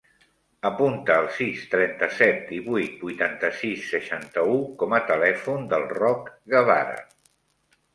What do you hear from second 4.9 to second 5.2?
a